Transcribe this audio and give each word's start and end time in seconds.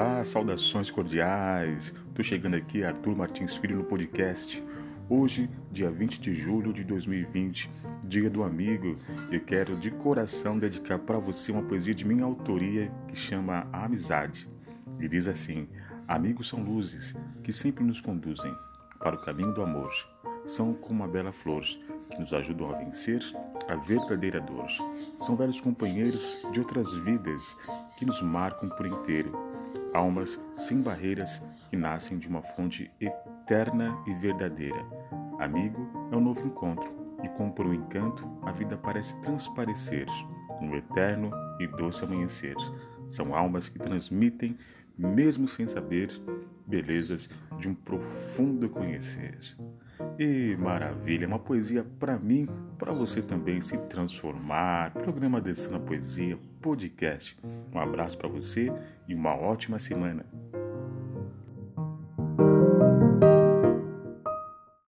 Olá, 0.00 0.24
saudações 0.24 0.90
cordiais. 0.90 1.94
Tô 2.14 2.22
chegando 2.22 2.56
aqui, 2.56 2.82
Arthur 2.82 3.14
Martins 3.14 3.54
Filho, 3.56 3.76
no 3.76 3.84
podcast. 3.84 4.64
Hoje, 5.10 5.50
dia 5.70 5.90
20 5.90 6.18
de 6.18 6.34
julho 6.34 6.72
de 6.72 6.82
2020, 6.84 7.70
dia 8.04 8.30
do 8.30 8.42
amigo, 8.42 8.96
eu 9.30 9.42
quero 9.42 9.76
de 9.76 9.90
coração 9.90 10.58
dedicar 10.58 10.98
para 11.00 11.18
você 11.18 11.52
uma 11.52 11.60
poesia 11.60 11.94
de 11.94 12.06
minha 12.06 12.24
autoria 12.24 12.90
que 13.08 13.14
chama 13.14 13.68
A 13.70 13.84
Amizade. 13.84 14.48
E 14.98 15.06
diz 15.06 15.28
assim: 15.28 15.68
Amigos 16.08 16.48
são 16.48 16.62
luzes 16.62 17.14
que 17.44 17.52
sempre 17.52 17.84
nos 17.84 18.00
conduzem 18.00 18.54
para 18.98 19.16
o 19.16 19.22
caminho 19.22 19.52
do 19.52 19.62
amor. 19.62 19.92
São 20.46 20.72
como 20.72 21.00
uma 21.00 21.08
bela 21.08 21.30
flor 21.30 21.62
que 22.10 22.18
nos 22.18 22.32
ajudam 22.32 22.70
a 22.70 22.78
vencer 22.78 23.20
a 23.68 23.76
verdadeira 23.76 24.40
dor. 24.40 24.66
São 25.18 25.36
velhos 25.36 25.60
companheiros 25.60 26.42
de 26.52 26.58
outras 26.58 26.90
vidas 27.00 27.54
que 27.98 28.06
nos 28.06 28.22
marcam 28.22 28.70
por 28.70 28.86
inteiro. 28.86 29.59
Almas 29.92 30.40
sem 30.56 30.80
barreiras 30.80 31.42
que 31.68 31.76
nascem 31.76 32.18
de 32.18 32.28
uma 32.28 32.42
fonte 32.42 32.90
eterna 33.00 33.96
e 34.06 34.14
verdadeira. 34.14 34.84
Amigo 35.38 36.08
é 36.12 36.16
um 36.16 36.20
novo 36.20 36.46
encontro 36.46 36.92
e, 37.22 37.28
como 37.30 37.52
por 37.52 37.66
um 37.66 37.74
encanto, 37.74 38.24
a 38.42 38.52
vida 38.52 38.76
parece 38.76 39.16
transparecer 39.20 40.06
no 40.60 40.76
eterno 40.76 41.30
e 41.58 41.66
doce 41.66 42.04
amanhecer. 42.04 42.56
São 43.08 43.34
almas 43.34 43.68
que 43.68 43.78
transmitem, 43.78 44.56
mesmo 44.96 45.48
sem 45.48 45.66
saber, 45.66 46.10
belezas 46.66 47.28
de 47.58 47.68
um 47.68 47.74
profundo 47.74 48.68
conhecer. 48.68 49.38
E 50.18 50.56
maravilha, 50.56 51.26
uma 51.26 51.38
poesia 51.38 51.84
para 51.98 52.18
mim, 52.18 52.48
para 52.78 52.92
você 52.92 53.22
também 53.22 53.60
se 53.60 53.76
transformar. 53.78 54.92
Programa 54.92 55.40
Descendo 55.40 55.76
a 55.76 55.80
Poesia, 55.80 56.38
podcast. 56.60 57.38
Um 57.72 57.78
abraço 57.78 58.18
para 58.18 58.28
você 58.28 58.72
e 59.08 59.14
uma 59.14 59.34
ótima 59.34 59.78
semana. 59.78 60.26